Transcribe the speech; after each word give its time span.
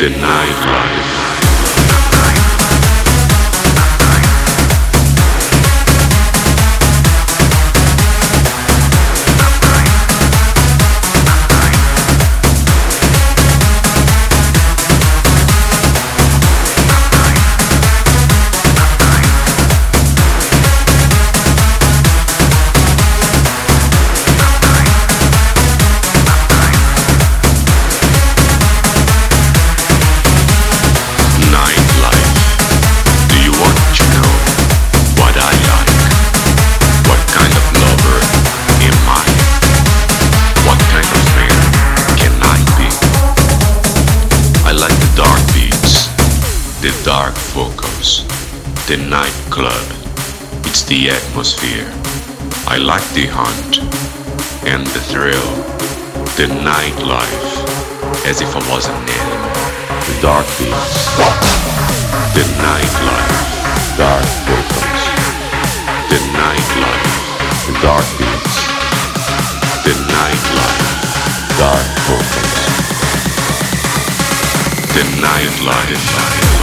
denied 0.00 0.64
life. 0.64 0.99
Dark 47.20 47.36
focus, 47.52 48.24
the 48.88 48.96
nightclub. 48.96 49.86
It's 50.64 50.84
the 50.84 51.10
atmosphere. 51.10 51.84
I 52.66 52.78
like 52.78 53.06
the 53.12 53.26
hunt 53.28 53.72
and 54.64 54.86
the 54.94 55.02
thrill, 55.10 55.50
the 56.40 56.48
nightlife, 56.64 57.52
as 58.24 58.40
if 58.40 58.48
I 58.56 58.62
was 58.72 58.88
an 58.88 58.96
animal. 59.20 59.52
The 60.08 60.16
dark 60.28 60.46
beats, 60.56 60.96
the 62.36 62.44
nightlife, 62.64 63.36
dark 64.00 64.28
focus, 64.48 65.02
the 66.08 66.20
nightlife, 66.40 67.12
the 67.66 67.74
dark 67.84 68.08
beats, 68.16 68.56
the 69.84 69.94
nightlife, 70.16 70.88
dark 71.60 71.86
focus, 72.08 72.60
the 74.96 75.04
nightlife. 75.20 76.59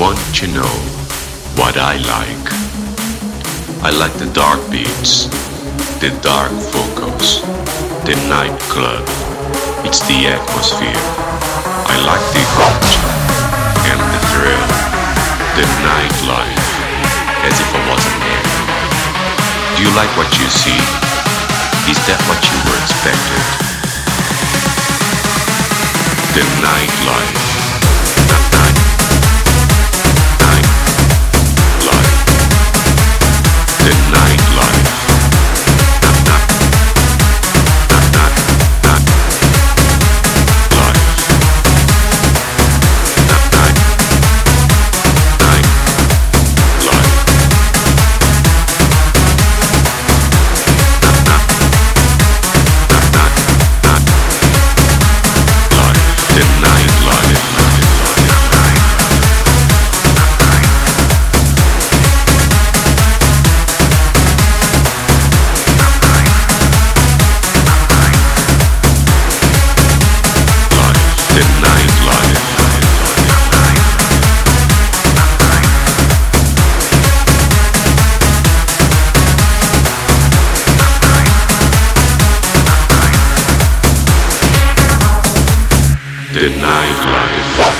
You 0.00 0.06
want 0.06 0.34
to 0.36 0.46
know 0.56 0.76
what 1.60 1.76
I 1.76 2.00
like? 2.00 2.46
I 3.84 3.92
like 3.92 4.16
the 4.16 4.32
dark 4.32 4.56
beats, 4.72 5.28
the 6.00 6.08
dark 6.24 6.48
focus, 6.72 7.44
the 8.08 8.16
nightclub. 8.24 9.04
It's 9.84 10.00
the 10.08 10.24
atmosphere. 10.32 10.96
I 11.84 12.00
like 12.08 12.24
the 12.32 12.44
hunt 12.48 12.88
and 13.92 14.00
the 14.00 14.20
thrill, 14.32 14.66
the 15.60 15.68
nightlife, 15.84 16.64
as 17.44 17.60
if 17.60 17.68
I 17.68 17.80
wasn't 17.92 18.24
there. 18.24 18.46
Do 19.76 19.84
you 19.84 19.92
like 19.92 20.08
what 20.16 20.32
you 20.40 20.48
see? 20.48 20.80
Is 21.92 22.00
that 22.08 22.24
what 22.24 22.40
you 22.48 22.56
were 22.64 22.80
expected? 22.88 23.44
The 26.32 26.44
nightlife. 26.64 27.19
The 86.40 86.46
nightlife. 86.46 87.79